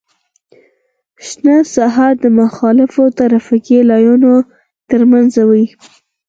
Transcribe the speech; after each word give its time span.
شنه 1.27 1.55
ساحه 1.75 2.09
د 2.23 2.25
مخالفو 2.39 3.03
ترافیکي 3.19 3.79
لاینونو 3.89 4.33
ترمنځ 4.89 5.33
وي 5.49 5.65